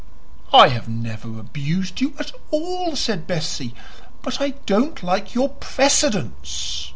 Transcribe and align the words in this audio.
"I 0.51 0.69
have 0.69 0.89
never 0.89 1.39
abused 1.39 2.01
you 2.01 2.15
at 2.17 2.31
all," 2.49 2.95
said 2.95 3.27
Bessie; 3.27 3.75
"but 4.23 4.41
I 4.41 4.55
don't 4.65 5.03
like 5.03 5.35
your 5.35 5.49
PRECEDENCE." 5.49 6.89